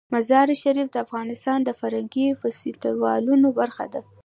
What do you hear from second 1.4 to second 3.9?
د فرهنګي فستیوالونو برخه